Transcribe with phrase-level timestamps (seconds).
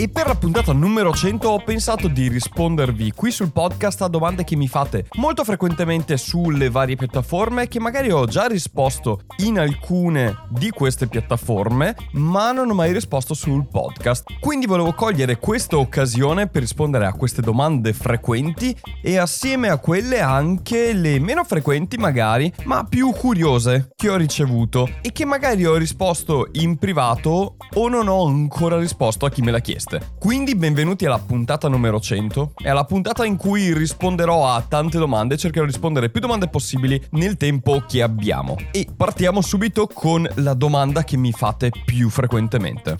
[0.00, 4.44] E per la puntata numero 100 ho pensato di rispondervi qui sul podcast a domande
[4.44, 10.46] che mi fate molto frequentemente sulle varie piattaforme, che magari ho già risposto in alcune
[10.48, 14.24] di queste piattaforme, ma non ho mai risposto sul podcast.
[14.40, 20.22] Quindi volevo cogliere questa occasione per rispondere a queste domande frequenti e assieme a quelle
[20.22, 25.76] anche le meno frequenti magari, ma più curiose che ho ricevuto e che magari ho
[25.76, 30.12] risposto in privato o non ho ancora risposto a chi me l'ha chiesto risposte.
[30.18, 32.52] Quindi benvenuti alla puntata numero 100.
[32.62, 37.02] È la puntata in cui risponderò a tante domande, cercherò di rispondere più domande possibili
[37.12, 38.56] nel tempo che abbiamo.
[38.70, 42.98] E partiamo subito con la domanda che mi fate più frequentemente.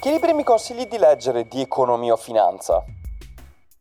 [0.00, 2.84] Che libri mi consigli di leggere di economia o finanza?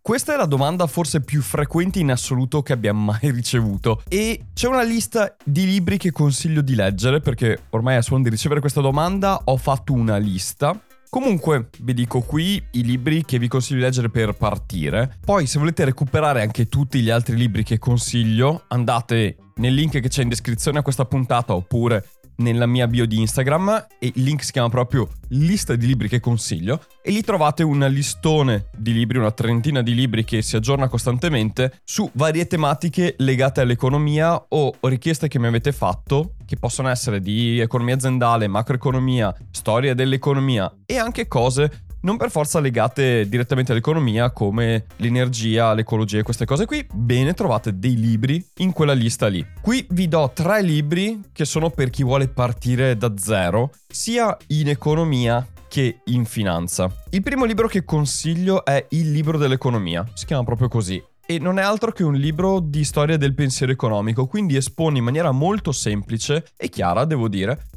[0.02, 4.68] Questa è la domanda forse più frequente in assoluto che abbiamo mai ricevuto e c'è
[4.68, 8.82] una lista di libri che consiglio di leggere perché ormai a suono di ricevere questa
[8.82, 10.78] domanda ho fatto una lista
[11.14, 15.20] Comunque, vi dico qui i libri che vi consiglio di leggere per partire.
[15.24, 20.08] Poi, se volete recuperare anche tutti gli altri libri che consiglio, andate nel link che
[20.08, 22.04] c'è in descrizione a questa puntata oppure
[22.38, 26.20] nella mia bio di Instagram e il link si chiama proprio lista di libri che
[26.20, 30.88] consiglio e lì trovate un listone di libri, una trentina di libri che si aggiorna
[30.88, 37.20] costantemente su varie tematiche legate all'economia o richieste che mi avete fatto che possono essere
[37.20, 44.32] di economia aziendale, macroeconomia, storia dell'economia e anche cose non per forza legate direttamente all'economia
[44.32, 49.46] come l'energia, l'ecologia e queste cose qui, bene trovate dei libri in quella lista lì.
[49.62, 54.70] Qui vi do tre libri che sono per chi vuole partire da zero, sia in
[54.70, 56.94] economia che in finanza.
[57.10, 61.02] Il primo libro che consiglio è Il libro dell'economia, si chiama proprio così.
[61.26, 65.06] E non è altro che un libro di storia del pensiero economico, quindi espone in
[65.06, 67.68] maniera molto semplice e chiara, devo dire,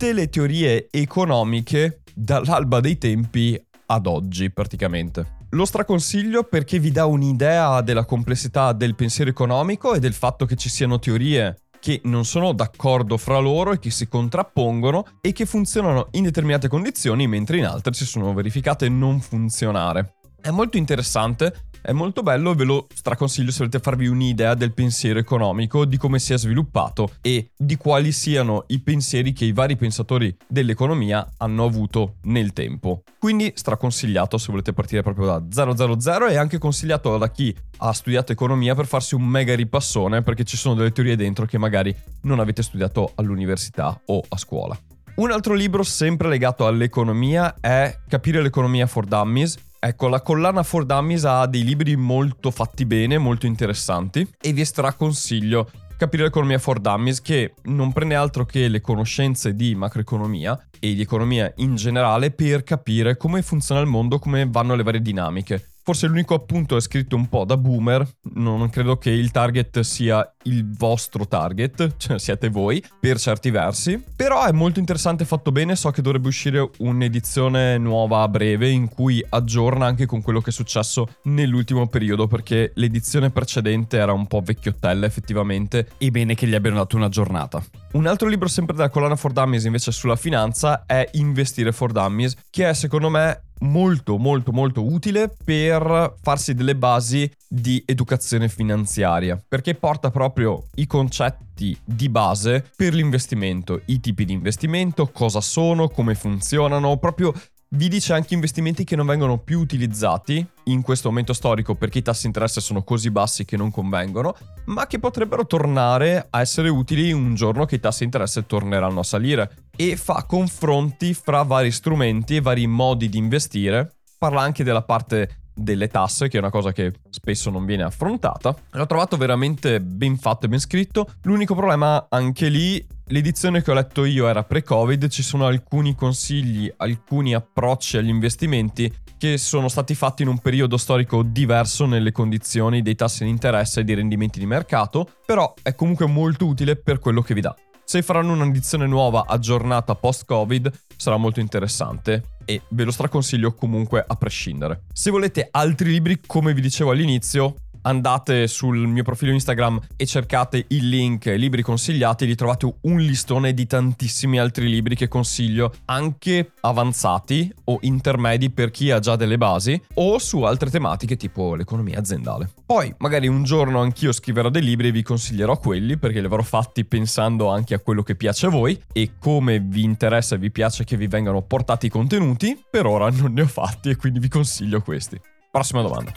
[0.00, 5.36] tutte le teorie economiche dall'alba dei tempi ad oggi praticamente.
[5.50, 10.56] Lo straconsiglio perché vi dà un'idea della complessità del pensiero economico e del fatto che
[10.56, 15.44] ci siano teorie che non sono d'accordo fra loro e che si contrappongono e che
[15.44, 20.14] funzionano in determinate condizioni mentre in altre si sono verificate non funzionare.
[20.40, 25.18] È molto interessante è molto bello, ve lo straconsiglio se volete farvi un'idea del pensiero
[25.18, 29.76] economico, di come si è sviluppato e di quali siano i pensieri che i vari
[29.76, 33.02] pensatori dell'economia hanno avuto nel tempo.
[33.18, 38.32] Quindi straconsigliato se volete partire proprio da 000 e anche consigliato da chi ha studiato
[38.32, 42.40] economia per farsi un mega ripassone perché ci sono delle teorie dentro che magari non
[42.40, 44.78] avete studiato all'università o a scuola.
[45.16, 50.84] Un altro libro sempre legato all'economia è Capire l'economia for Dummies Ecco, la collana For
[50.84, 55.70] Dummies ha dei libri molto fatti bene, molto interessanti e vi straconsiglio
[56.00, 61.02] Capire l'economia for Dummies che non prende altro che le conoscenze di macroeconomia e di
[61.02, 65.69] economia in generale per capire come funziona il mondo, come vanno le varie dinamiche.
[65.82, 70.30] Forse l'unico appunto è scritto un po' da boomer, non credo che il target sia
[70.44, 75.76] il vostro target, cioè siete voi, per certi versi, però è molto interessante fatto bene,
[75.76, 80.50] so che dovrebbe uscire un'edizione nuova a breve in cui aggiorna anche con quello che
[80.50, 86.46] è successo nell'ultimo periodo, perché l'edizione precedente era un po' vecchiottella effettivamente, e bene che
[86.46, 87.62] gli abbiano dato una giornata.
[87.92, 92.36] Un altro libro sempre della collana For Dummies invece sulla finanza è Investire for Dummies,
[92.50, 99.42] che è secondo me molto molto molto utile per farsi delle basi di educazione finanziaria
[99.46, 105.88] perché porta proprio i concetti di base per l'investimento, i tipi di investimento, cosa sono,
[105.88, 107.34] come funzionano, proprio
[107.72, 112.02] vi dice anche investimenti che non vengono più utilizzati in questo momento storico perché i
[112.02, 114.34] tassi di interesse sono così bassi che non convengono,
[114.66, 119.00] ma che potrebbero tornare a essere utili un giorno che i tassi di interesse torneranno
[119.00, 119.68] a salire.
[119.80, 123.94] E fa confronti fra vari strumenti e vari modi di investire.
[124.18, 128.54] Parla anche della parte delle tasse, che è una cosa che spesso non viene affrontata.
[128.72, 131.08] L'ho trovato veramente ben fatto e ben scritto.
[131.22, 136.72] L'unico problema anche lì L'edizione che ho letto io era pre-Covid, ci sono alcuni consigli,
[136.76, 142.82] alcuni approcci agli investimenti che sono stati fatti in un periodo storico diverso nelle condizioni
[142.82, 147.00] dei tassi di interesse e dei rendimenti di mercato, però è comunque molto utile per
[147.00, 147.52] quello che vi dà.
[147.90, 154.14] Se faranno un'edizione nuova aggiornata post-Covid sarà molto interessante e ve lo straconsiglio comunque a
[154.14, 154.82] prescindere.
[154.92, 157.52] Se volete altri libri, come vi dicevo all'inizio,
[157.82, 163.54] andate sul mio profilo Instagram e cercate il link libri consigliati, lì trovate un listone
[163.54, 169.38] di tantissimi altri libri che consiglio, anche avanzati o intermedi per chi ha già delle
[169.38, 172.50] basi o su altre tematiche tipo l'economia aziendale.
[172.66, 176.42] Poi magari un giorno anch'io scriverò dei libri e vi consiglierò quelli perché li avrò
[176.42, 180.50] fatti pensando anche a quello che piace a voi e come vi interessa e vi
[180.50, 184.18] piace che vi vengano portati i contenuti, per ora non ne ho fatti e quindi
[184.18, 185.20] vi consiglio questi.
[185.50, 186.12] Prossima domanda.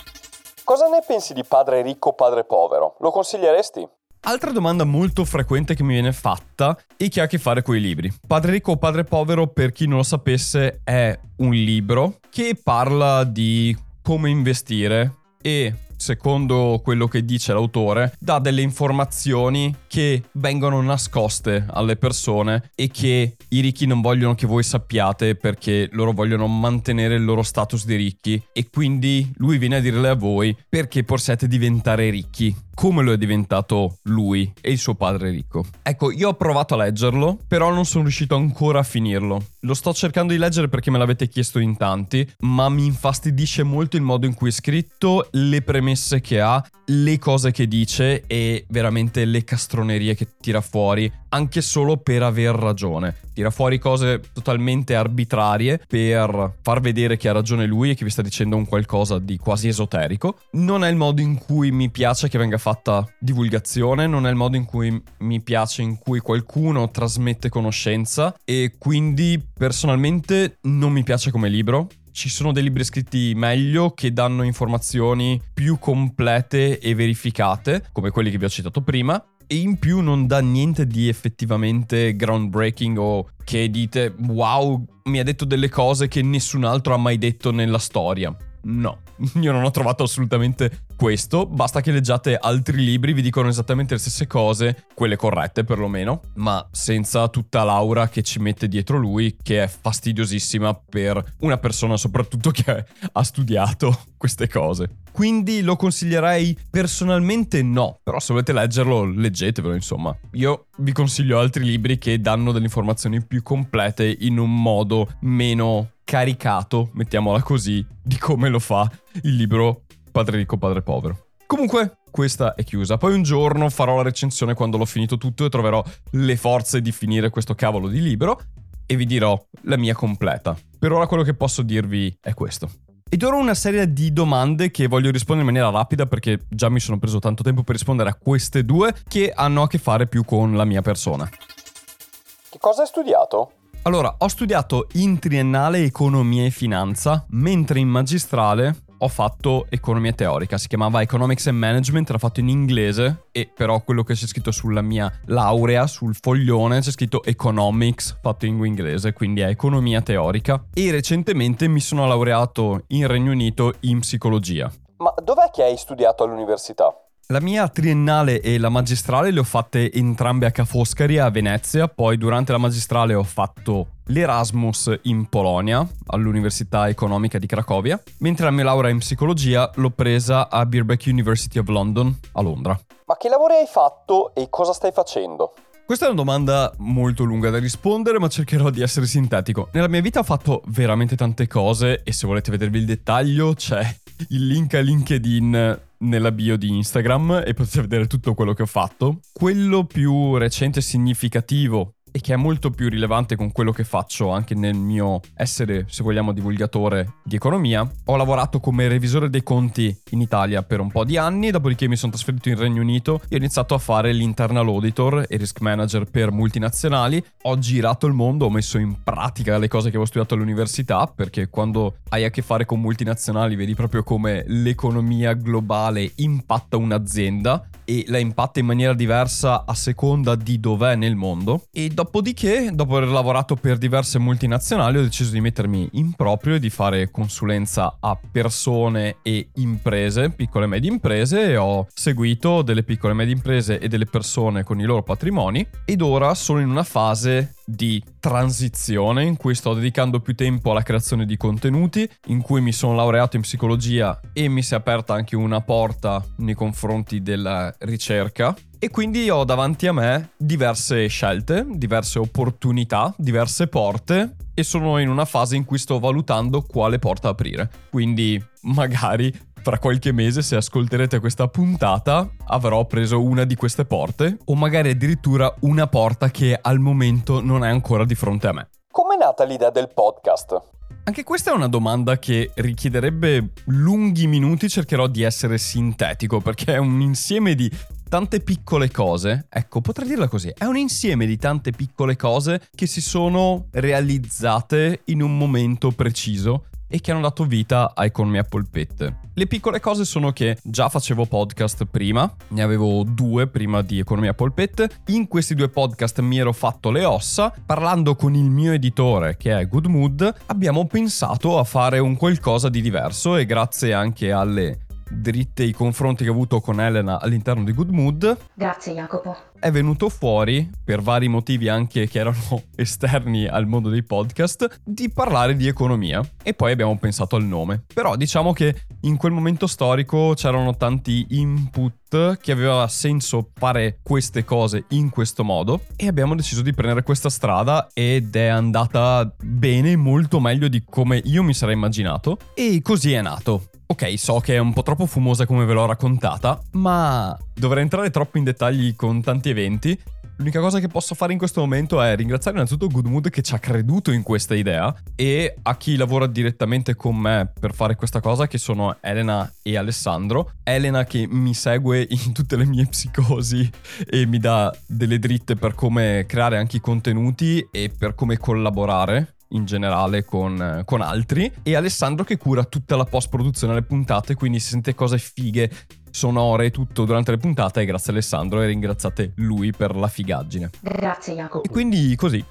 [0.65, 2.95] Cosa ne pensi di padre ricco, padre povero?
[2.99, 3.85] Lo consiglieresti?
[4.21, 7.75] Altra domanda molto frequente che mi viene fatta e che ha a che fare con
[7.75, 8.09] i libri.
[8.25, 13.25] Padre ricco o padre povero, per chi non lo sapesse, è un libro che parla
[13.25, 21.67] di come investire e secondo quello che dice l'autore, dà delle informazioni che vengono nascoste
[21.69, 27.13] alle persone e che i ricchi non vogliono che voi sappiate perché loro vogliono mantenere
[27.13, 31.47] il loro status di ricchi e quindi lui viene a dirle a voi perché possiate
[31.47, 35.65] diventare ricchi come lo è diventato lui e il suo padre ricco.
[35.81, 39.45] Ecco, io ho provato a leggerlo, però non sono riuscito ancora a finirlo.
[39.61, 43.95] Lo sto cercando di leggere perché me l'avete chiesto in tanti, ma mi infastidisce molto
[43.95, 48.65] il modo in cui è scritto, le premesse che ha, le cose che dice e
[48.69, 49.43] veramente le
[49.83, 53.15] castronerie che tira fuori, anche solo per aver ragione.
[53.33, 58.11] Tira fuori cose totalmente arbitrarie per far vedere che ha ragione lui e che vi
[58.11, 60.37] sta dicendo un qualcosa di quasi esoterico.
[60.51, 64.35] Non è il modo in cui mi piace che venga fatta divulgazione, non è il
[64.35, 71.03] modo in cui mi piace in cui qualcuno trasmette conoscenza e quindi personalmente non mi
[71.03, 71.87] piace come libro.
[72.13, 78.29] Ci sono dei libri scritti meglio che danno informazioni più complete e verificate, come quelli
[78.29, 83.29] che vi ho citato prima, e in più non dà niente di effettivamente groundbreaking o
[83.43, 87.79] che dite wow, mi ha detto delle cose che nessun altro ha mai detto nella
[87.79, 88.35] storia.
[88.63, 88.99] No,
[89.41, 93.99] io non ho trovato assolutamente questo, basta che leggiate altri libri, vi dicono esattamente le
[93.99, 99.63] stesse cose, quelle corrette perlomeno, ma senza tutta l'aura che ci mette dietro lui, che
[99.63, 105.01] è fastidiosissima per una persona soprattutto che ha studiato queste cose.
[105.11, 110.15] Quindi lo consiglierei personalmente no, però se volete leggerlo leggetevelo insomma.
[110.31, 115.92] Io vi consiglio altri libri che danno delle informazioni più complete in un modo meno
[116.13, 118.87] caricato, mettiamola così, di come lo fa
[119.23, 121.29] il libro Padre ricco, padre povero.
[121.47, 122.97] Comunque, questa è chiusa.
[122.97, 126.91] Poi un giorno farò la recensione quando l'ho finito tutto e troverò le forze di
[126.91, 128.39] finire questo cavolo di libro
[128.85, 130.55] e vi dirò la mia completa.
[130.77, 132.69] Per ora quello che posso dirvi è questo.
[133.09, 136.79] Ed ora una serie di domande che voglio rispondere in maniera rapida perché già mi
[136.79, 140.23] sono preso tanto tempo per rispondere a queste due che hanno a che fare più
[140.23, 141.27] con la mia persona.
[141.27, 143.53] Che cosa hai studiato?
[143.85, 150.57] Allora, ho studiato in triennale economia e finanza, mentre in magistrale ho fatto economia teorica,
[150.57, 154.51] si chiamava Economics and Management, era fatto in inglese e però quello che c'è scritto
[154.51, 160.63] sulla mia laurea, sul foglione, c'è scritto Economics, fatto in inglese, quindi è economia teorica.
[160.73, 164.71] E recentemente mi sono laureato in Regno Unito in psicologia.
[164.99, 167.02] Ma dov'è che hai studiato all'università?
[167.27, 171.87] La mia triennale e la magistrale le ho fatte entrambe a Ca' Foscari a Venezia,
[171.87, 178.51] poi durante la magistrale ho fatto l'Erasmus in Polonia, all'Università Economica di Cracovia, mentre la
[178.51, 182.77] mia laurea in psicologia l'ho presa a Birkbeck University of London, a Londra.
[183.05, 185.53] Ma che lavori hai fatto e cosa stai facendo?
[185.85, 189.69] Questa è una domanda molto lunga da rispondere, ma cercherò di essere sintetico.
[189.71, 193.95] Nella mia vita ho fatto veramente tante cose e se volete vedervi il dettaglio c'è
[194.29, 198.67] il link a LinkedIn nella bio di Instagram e potete vedere tutto quello che ho
[198.67, 199.19] fatto.
[199.31, 204.29] Quello più recente e significativo e che è molto più rilevante con quello che faccio
[204.29, 207.89] anche nel mio essere, se vogliamo, divulgatore di economia.
[208.05, 211.95] Ho lavorato come revisore dei conti in Italia per un po' di anni, dopodiché mi
[211.95, 216.05] sono trasferito in Regno Unito e ho iniziato a fare l'internal auditor e risk manager
[216.05, 217.23] per multinazionali.
[217.41, 221.49] Ho girato il mondo, ho messo in pratica le cose che avevo studiato all'università, perché
[221.49, 228.05] quando hai a che fare con multinazionali vedi proprio come l'economia globale impatta un'azienda e
[228.07, 231.65] la impatta in maniera diversa a seconda di dov'è nel mondo.
[231.71, 236.59] E dopodiché, dopo aver lavorato per diverse multinazionali, ho deciso di mettermi in proprio e
[236.59, 242.83] di fare consulenza a persone e imprese, piccole e medie imprese, e ho seguito delle
[242.83, 246.69] piccole e medie imprese e delle persone con i loro patrimoni ed ora sono in
[246.69, 252.41] una fase di transizione in cui sto dedicando più tempo alla creazione di contenuti, in
[252.41, 256.53] cui mi sono laureato in psicologia e mi si è aperta anche una porta nei
[256.53, 264.35] confronti della ricerca e quindi ho davanti a me diverse scelte, diverse opportunità, diverse porte
[264.53, 267.69] e sono in una fase in cui sto valutando quale porta aprire.
[267.89, 274.37] Quindi magari fra qualche mese se ascolterete questa puntata avrò preso una di queste porte
[274.43, 278.67] o magari addirittura una porta che al momento non è ancora di fronte a me.
[278.91, 280.59] Com'è nata l'idea del podcast?
[281.05, 286.77] Anche questa è una domanda che richiederebbe lunghi minuti, cercherò di essere sintetico perché è
[286.77, 287.69] un insieme di
[288.07, 292.85] tante piccole cose, ecco, potrei dirla così, è un insieme di tante piccole cose che
[292.85, 299.17] si sono realizzate in un momento preciso e che hanno dato vita a Economia Polpette.
[299.33, 304.35] Le piccole cose sono che già facevo podcast prima, ne avevo due prima di Economia
[304.35, 309.37] Polpette, in questi due podcast mi ero fatto le ossa, parlando con il mio editore
[309.37, 314.31] che è Good Mood, abbiamo pensato a fare un qualcosa di diverso e grazie anche
[314.31, 314.81] alle
[315.13, 318.37] dritte i confronti che ho avuto con Elena all'interno di Good Mood.
[318.53, 319.52] Grazie Jacopo.
[319.63, 325.09] È venuto fuori, per vari motivi anche che erano esterni al mondo dei podcast, di
[325.09, 326.21] parlare di economia.
[326.43, 327.85] E poi abbiamo pensato al nome.
[327.93, 334.43] Però diciamo che in quel momento storico c'erano tanti input che aveva senso fare queste
[334.43, 339.95] cose in questo modo e abbiamo deciso di prendere questa strada ed è andata bene,
[339.95, 343.69] molto meglio di come io mi sarei immaginato e così è nato.
[343.85, 348.09] Ok, so che è un po' troppo fumosa come ve l'ho raccontata, ma dovrei entrare
[348.09, 349.97] troppo in dettagli con tanti eventi.
[350.37, 353.59] L'unica cosa che posso fare in questo momento è ringraziare innanzitutto Goodmood che ci ha
[353.59, 358.47] creduto in questa idea e a chi lavora direttamente con me per fare questa cosa
[358.47, 360.53] che sono Elena e Alessandro.
[360.63, 363.69] Elena che mi segue in tutte le mie psicosi
[364.09, 369.35] e mi dà delle dritte per come creare anche i contenuti e per come collaborare
[369.53, 371.51] in generale con, con, altri.
[371.63, 375.69] E Alessandro che cura tutta la post produzione delle puntate quindi se sente cose fighe
[376.09, 377.81] sonore e tutto durante le puntate.
[377.81, 380.69] E grazie a Alessandro e ringraziate lui per la figaggine.
[380.81, 381.67] Grazie Jacopo.
[381.67, 382.43] E quindi così.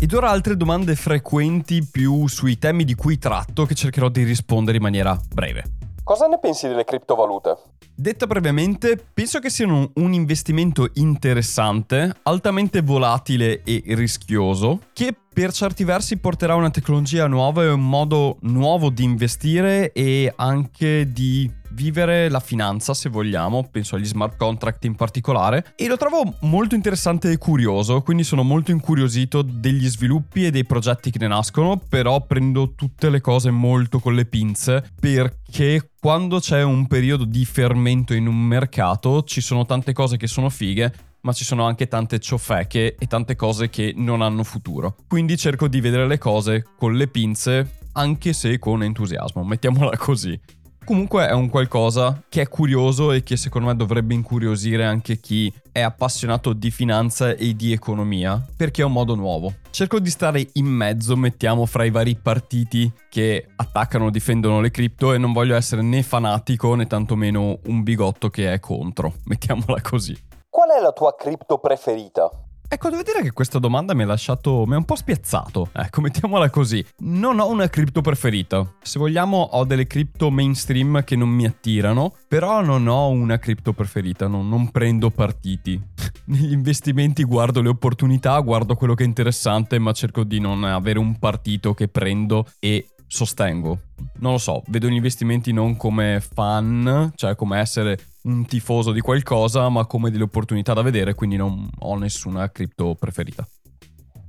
[0.00, 4.76] Ed ora altre domande frequenti più sui temi di cui tratto che cercherò di rispondere
[4.76, 5.64] in maniera breve.
[6.08, 7.54] Cosa ne pensi delle criptovalute?
[7.94, 15.84] Detta brevemente, penso che siano un investimento interessante, altamente volatile e rischioso, che per certi
[15.84, 22.28] versi porterà una tecnologia nuova e un modo nuovo di investire e anche di vivere
[22.28, 27.30] la finanza, se vogliamo, penso agli smart contract in particolare, e lo trovo molto interessante
[27.30, 32.20] e curioso, quindi sono molto incuriosito degli sviluppi e dei progetti che ne nascono, però
[32.20, 38.14] prendo tutte le cose molto con le pinze, perché quando c'è un periodo di fermento
[38.14, 42.20] in un mercato ci sono tante cose che sono fighe, ma ci sono anche tante
[42.20, 44.96] ciofeche e tante cose che non hanno futuro.
[45.08, 50.38] Quindi cerco di vedere le cose con le pinze, anche se con entusiasmo, mettiamola così.
[50.84, 55.52] Comunque è un qualcosa che è curioso e che secondo me dovrebbe incuriosire anche chi
[55.70, 59.52] è appassionato di finanza e di economia, perché è un modo nuovo.
[59.70, 65.12] Cerco di stare in mezzo, mettiamo, fra i vari partiti che attaccano difendono le cripto
[65.12, 70.16] e non voglio essere né fanatico né tantomeno un bigotto che è contro, mettiamola così.
[70.48, 72.30] Qual è la tua cripto preferita?
[72.70, 74.66] Ecco, devo dire che questa domanda mi ha lasciato.
[74.66, 75.70] mi ha un po' spiazzato.
[75.72, 76.84] Ecco, mettiamola così.
[76.98, 78.74] Non ho una cripto preferita.
[78.82, 83.72] Se vogliamo, ho delle cripto mainstream che non mi attirano, però non ho una cripto
[83.72, 85.80] preferita, non, non prendo partiti.
[86.26, 90.98] Negli investimenti guardo le opportunità, guardo quello che è interessante, ma cerco di non avere
[90.98, 93.80] un partito che prendo e sostengo.
[94.18, 99.00] Non lo so, vedo gli investimenti non come fan, cioè come essere un tifoso di
[99.00, 103.46] qualcosa, ma come delle opportunità da vedere, quindi non ho nessuna cripto preferita.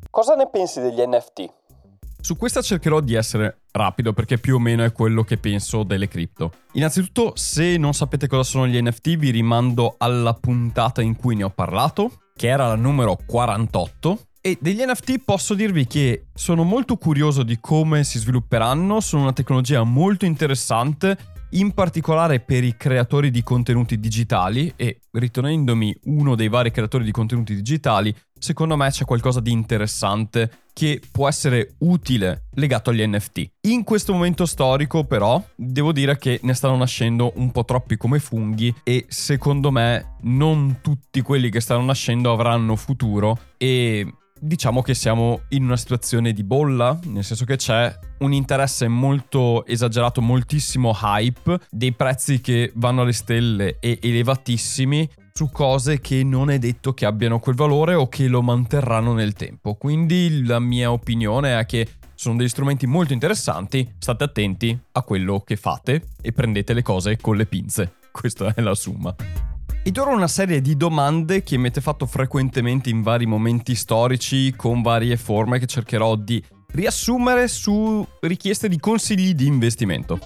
[0.10, 1.58] Cosa ne pensi degli NFT?
[2.22, 6.10] Su questa cercherò di essere rapido perché più o meno è quello che penso delle
[6.10, 6.52] cripto.
[6.74, 11.44] Innanzitutto, se non sapete cosa sono gli NFT, vi rimando alla puntata in cui ne
[11.44, 14.20] ho parlato, che era la numero 48.
[14.42, 19.34] E degli NFT posso dirvi che sono molto curioso di come si svilupperanno, sono una
[19.34, 21.18] tecnologia molto interessante
[21.52, 27.12] in particolare per i creatori di contenuti digitali e ritenendomi uno dei vari creatori di
[27.12, 33.50] contenuti digitali, secondo me c'è qualcosa di interessante che può essere utile legato agli NFT.
[33.68, 38.20] In questo momento storico però devo dire che ne stanno nascendo un po' troppi come
[38.20, 44.08] funghi e secondo me non tutti quelli che stanno nascendo avranno futuro e
[44.40, 49.66] diciamo che siamo in una situazione di bolla, nel senso che c'è un interesse molto
[49.66, 56.50] esagerato, moltissimo hype, dei prezzi che vanno alle stelle e elevatissimi su cose che non
[56.50, 59.76] è detto che abbiano quel valore o che lo manterranno nel tempo.
[59.76, 65.40] Quindi la mia opinione è che sono degli strumenti molto interessanti, state attenti a quello
[65.40, 67.94] che fate e prendete le cose con le pinze.
[68.12, 69.16] Questa è la summa.
[69.82, 74.54] Ed ora una serie di domande che mi avete fatto frequentemente in vari momenti storici
[74.56, 76.44] con varie forme che cercherò di
[76.74, 80.20] riassumere su richieste di consigli di investimento.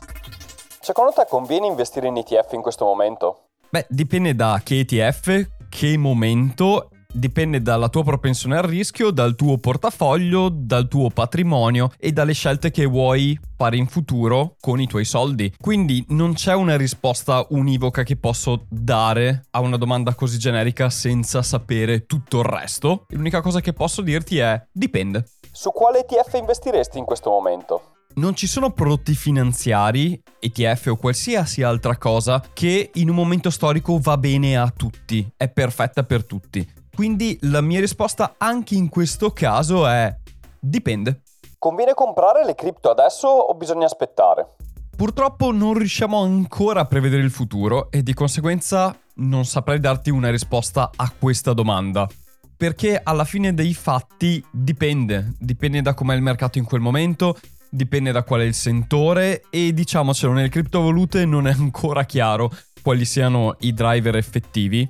[0.81, 3.49] Secondo te conviene investire in ETF in questo momento?
[3.69, 9.57] Beh, dipende da che ETF, che momento dipende dalla tua propensione al rischio, dal tuo
[9.57, 15.05] portafoglio, dal tuo patrimonio e dalle scelte che vuoi fare in futuro con i tuoi
[15.05, 15.53] soldi.
[15.59, 21.41] Quindi non c'è una risposta univoca che posso dare a una domanda così generica senza
[21.41, 23.05] sapere tutto il resto.
[23.09, 25.25] L'unica cosa che posso dirti è dipende.
[25.51, 27.91] Su quale ETF investiresti in questo momento?
[28.15, 33.97] Non ci sono prodotti finanziari, ETF o qualsiasi altra cosa che in un momento storico
[33.99, 36.81] va bene a tutti, è perfetta per tutti.
[36.95, 40.15] Quindi la mia risposta anche in questo caso è
[40.59, 41.21] dipende.
[41.57, 44.55] Conviene comprare le cripto adesso o bisogna aspettare?
[44.95, 50.29] Purtroppo non riusciamo ancora a prevedere il futuro e di conseguenza non saprei darti una
[50.29, 52.07] risposta a questa domanda.
[52.55, 57.39] Perché alla fine dei fatti dipende, dipende da com'è il mercato in quel momento,
[57.71, 62.51] dipende da qual è il sentore e diciamocelo, nelle criptovalute non è ancora chiaro
[62.83, 64.87] quali siano i driver effettivi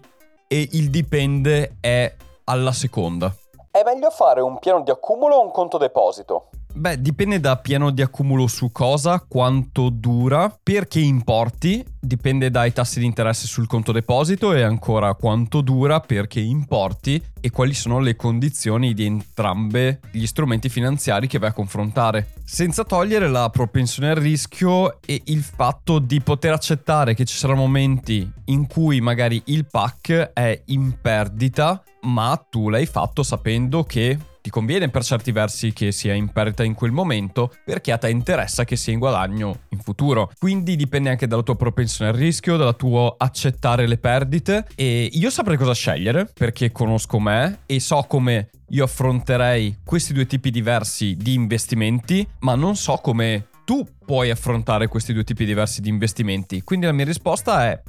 [0.54, 3.34] e il dipende è alla seconda.
[3.72, 6.50] È meglio fare un piano di accumulo o un conto deposito?
[6.76, 12.74] Beh, dipende da piano di accumulo su cosa, quanto dura, per che importi, dipende dai
[12.74, 17.76] tassi di interesse sul conto deposito e ancora quanto dura, per che importi e quali
[17.76, 22.34] sono le condizioni di entrambe gli strumenti finanziari che vai a confrontare.
[22.44, 27.62] Senza togliere la propensione al rischio e il fatto di poter accettare che ci saranno
[27.62, 34.18] momenti in cui magari il pack è in perdita, ma tu l'hai fatto sapendo che
[34.44, 38.10] ti conviene per certi versi che sia in perdita in quel momento perché a te
[38.10, 40.32] interessa che sia in guadagno in futuro.
[40.38, 45.30] Quindi dipende anche dalla tua propensione al rischio, dalla tua accettare le perdite e io
[45.30, 51.16] saprei cosa scegliere perché conosco me e so come io affronterei questi due tipi diversi
[51.16, 56.64] di investimenti, ma non so come tu puoi affrontare questi due tipi diversi di investimenti.
[56.64, 57.82] Quindi la mia risposta è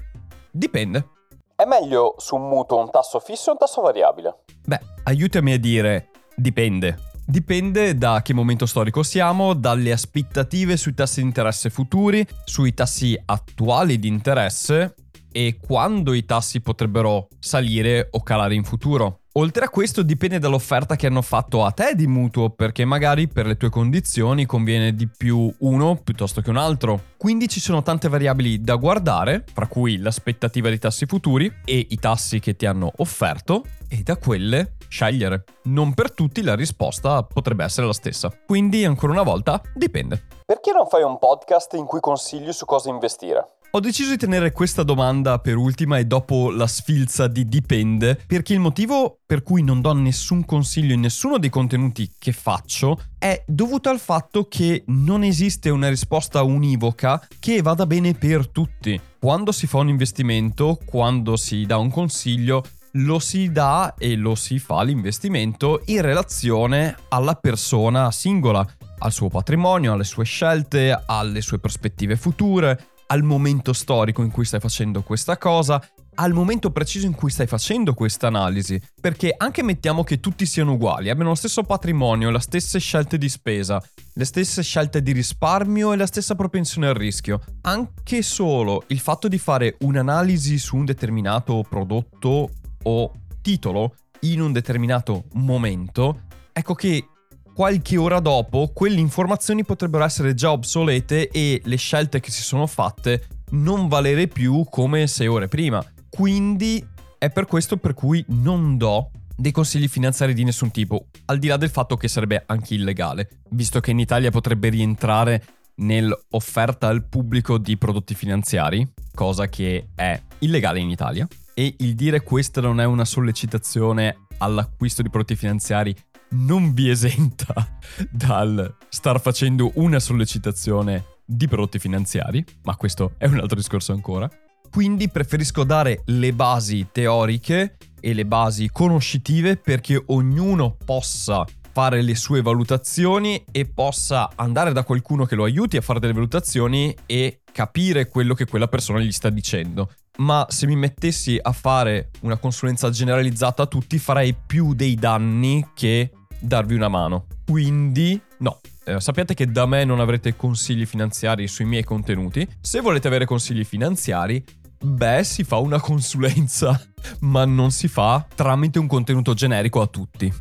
[0.53, 1.09] dipende.
[1.57, 4.43] È meglio su un mutuo un tasso fisso o un tasso variabile?
[4.65, 7.13] Beh, aiutami a dire Dipende.
[7.27, 13.19] Dipende da che momento storico siamo, dalle aspettative sui tassi di interesse futuri, sui tassi
[13.25, 14.95] attuali di interesse
[15.33, 19.24] e quando i tassi potrebbero salire o calare in futuro.
[19.37, 23.47] Oltre a questo dipende dall'offerta che hanno fatto a te di mutuo, perché magari per
[23.47, 27.01] le tue condizioni conviene di più uno piuttosto che un altro.
[27.17, 31.97] Quindi ci sono tante variabili da guardare, fra cui l'aspettativa di tassi futuri e i
[31.97, 35.43] tassi che ti hanno offerto, e da quelle scegliere.
[35.65, 38.31] Non per tutti la risposta potrebbe essere la stessa.
[38.47, 40.27] Quindi, ancora una volta, dipende.
[40.47, 43.54] Perché non fai un podcast in cui consigli su cosa investire?
[43.77, 48.53] Ho deciso di tenere questa domanda per ultima e dopo la sfilza di dipende, perché
[48.53, 53.43] il motivo per cui non do nessun consiglio in nessuno dei contenuti che faccio è
[53.49, 59.01] dovuto al fatto che non esiste una risposta univoca che vada bene per tutti.
[59.19, 64.37] Quando si fa un investimento, quando si dà un consiglio, lo si dà e lo
[64.37, 68.65] si fa l'investimento in relazione alla persona singola,
[69.01, 74.45] al suo patrimonio, alle sue scelte, alle sue prospettive future, al momento storico in cui
[74.45, 75.83] stai facendo questa cosa,
[76.17, 78.81] al momento preciso in cui stai facendo questa analisi.
[79.01, 83.29] Perché anche mettiamo che tutti siano uguali, abbiano lo stesso patrimonio, le stesse scelte di
[83.29, 87.41] spesa, le stesse scelte di risparmio e la stessa propensione al rischio.
[87.63, 92.51] Anche solo il fatto di fare un'analisi su un determinato prodotto
[92.83, 97.09] o titolo in un determinato momento, ecco che
[97.55, 102.67] qualche ora dopo quelle informazioni potrebbero essere già obsolete e le scelte che si sono
[102.67, 105.85] fatte non valere più come sei ore prima.
[106.09, 106.85] Quindi
[107.17, 111.47] è per questo per cui non do dei consigli finanziari di nessun tipo, al di
[111.47, 115.43] là del fatto che sarebbe anche illegale, visto che in Italia potrebbe rientrare
[115.77, 121.27] nell'offerta al pubblico di prodotti finanziari, cosa che è illegale in Italia.
[121.55, 125.95] E il dire questa non è una sollecitazione all'acquisto di prodotti finanziari
[126.35, 127.79] non vi esenta
[128.11, 134.29] dal star facendo una sollecitazione di prodotti finanziari, ma questo è un altro discorso ancora.
[134.71, 142.15] Quindi preferisco dare le basi teoriche e le basi conoscitive perché ognuno possa fare le
[142.15, 147.41] sue valutazioni e possa andare da qualcuno che lo aiuti a fare delle valutazioni e
[147.51, 149.93] capire quello che quella persona gli sta dicendo.
[150.19, 155.69] Ma se mi mettessi a fare una consulenza generalizzata a tutti farei più dei danni
[155.75, 156.11] che
[156.45, 157.27] darvi una mano.
[157.47, 158.61] Quindi, no.
[158.85, 162.47] Eh, sappiate che da me non avrete consigli finanziari sui miei contenuti.
[162.61, 164.45] Se volete avere consigli finanziari,
[164.79, 166.79] beh, si fa una consulenza,
[167.21, 170.33] ma non si fa tramite un contenuto generico a tutti.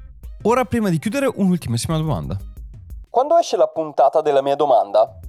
[0.44, 2.38] Ora, prima di chiudere, un'ultimissima domanda.
[3.10, 5.20] Quando esce la puntata della mia domanda?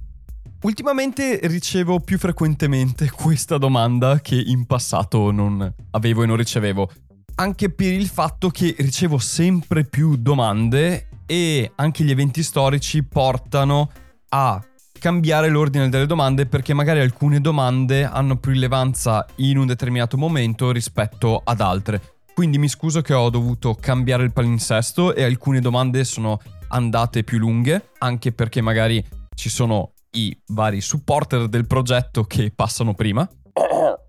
[0.63, 6.89] Ultimamente ricevo più frequentemente questa domanda che in passato non avevo e non ricevevo.
[7.37, 13.91] Anche per il fatto che ricevo sempre più domande e anche gli eventi storici portano
[14.29, 14.63] a
[14.97, 20.71] cambiare l'ordine delle domande perché magari alcune domande hanno più rilevanza in un determinato momento
[20.71, 22.19] rispetto ad altre.
[22.33, 27.37] Quindi mi scuso che ho dovuto cambiare il palinsesto e alcune domande sono andate più
[27.37, 33.27] lunghe, anche perché magari ci sono i vari supporter del progetto che passano prima.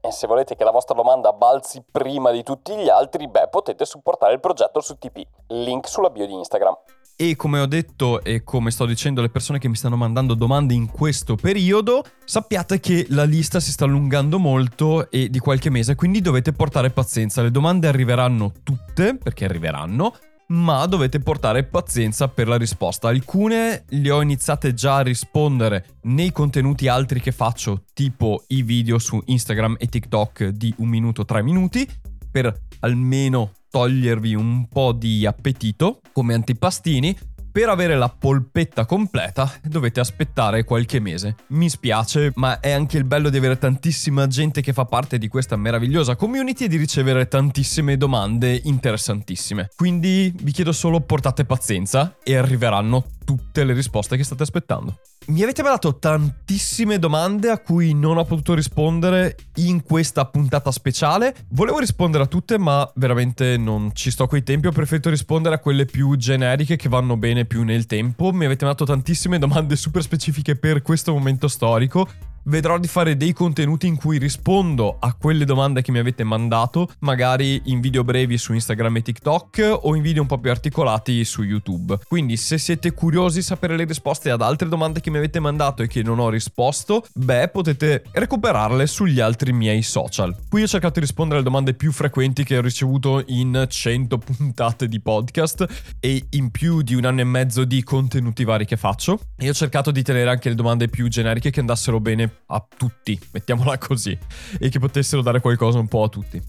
[0.06, 3.84] E se volete che la vostra domanda balzi prima di tutti gli altri, beh, potete
[3.84, 5.20] supportare il progetto su TP.
[5.48, 6.76] Link sulla bio di Instagram.
[7.16, 10.74] E come ho detto e come sto dicendo alle persone che mi stanno mandando domande
[10.74, 15.96] in questo periodo, sappiate che la lista si sta allungando molto e di qualche mese,
[15.96, 17.42] quindi dovete portare pazienza.
[17.42, 20.14] Le domande arriveranno tutte, perché arriveranno,
[20.48, 23.08] ma dovete portare pazienza per la risposta.
[23.08, 28.98] Alcune le ho iniziate già a rispondere nei contenuti altri che faccio, tipo i video
[28.98, 31.88] su Instagram e TikTok di un minuto, tre minuti,
[32.30, 37.16] per almeno togliervi un po' di appetito come antipastini.
[37.56, 41.36] Per avere la polpetta completa dovete aspettare qualche mese.
[41.48, 45.26] Mi spiace, ma è anche il bello di avere tantissima gente che fa parte di
[45.28, 49.70] questa meravigliosa community e di ricevere tantissime domande interessantissime.
[49.74, 54.98] Quindi vi chiedo solo portate pazienza e arriveranno tutte le risposte che state aspettando.
[55.28, 61.34] Mi avete mandato tantissime domande a cui non ho potuto rispondere in questa puntata speciale.
[61.48, 64.68] Volevo rispondere a tutte, ma veramente non ci sto coi tempi.
[64.68, 68.30] Ho preferito rispondere a quelle più generiche che vanno bene più nel tempo.
[68.32, 72.08] Mi avete mandato tantissime domande super specifiche per questo momento storico
[72.46, 76.90] vedrò di fare dei contenuti in cui rispondo a quelle domande che mi avete mandato,
[77.00, 81.24] magari in video brevi su Instagram e TikTok o in video un po' più articolati
[81.24, 81.98] su YouTube.
[82.06, 85.82] Quindi se siete curiosi di sapere le risposte ad altre domande che mi avete mandato
[85.82, 90.34] e che non ho risposto, beh, potete recuperarle sugli altri miei social.
[90.48, 94.88] Qui ho cercato di rispondere alle domande più frequenti che ho ricevuto in 100 puntate
[94.88, 99.20] di podcast e in più di un anno e mezzo di contenuti vari che faccio.
[99.36, 103.18] E ho cercato di tenere anche le domande più generiche che andassero bene a tutti,
[103.32, 104.16] mettiamola così,
[104.58, 106.42] e che potessero dare qualcosa un po' a tutti.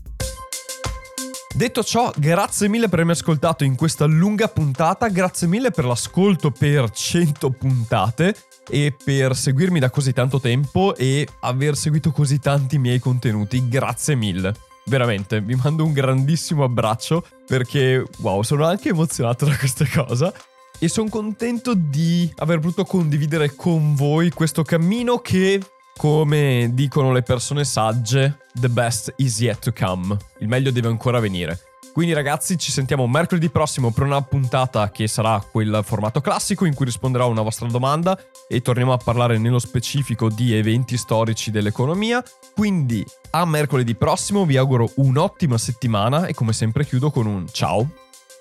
[1.58, 6.52] Detto ciò, grazie mille per avermi ascoltato in questa lunga puntata, grazie mille per l'ascolto
[6.52, 8.36] per 100 puntate
[8.70, 14.14] e per seguirmi da così tanto tempo e aver seguito così tanti miei contenuti, grazie
[14.14, 14.54] mille.
[14.86, 20.32] Veramente, vi mando un grandissimo abbraccio perché, wow, sono anche emozionato da questa cosa
[20.78, 25.60] e sono contento di aver potuto condividere con voi questo cammino che
[25.98, 30.16] come dicono le persone sagge, the best is yet to come.
[30.40, 31.60] Il meglio deve ancora venire.
[31.92, 36.76] Quindi ragazzi ci sentiamo mercoledì prossimo per una puntata che sarà quel formato classico in
[36.76, 38.16] cui risponderò a una vostra domanda
[38.48, 42.24] e torniamo a parlare nello specifico di eventi storici dell'economia.
[42.54, 47.90] Quindi a mercoledì prossimo vi auguro un'ottima settimana e come sempre chiudo con un ciao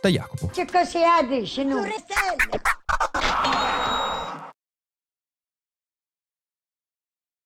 [0.03, 0.49] da Jacopo.
[0.49, 1.01] Che cosa?
[1.65, 1.89] Non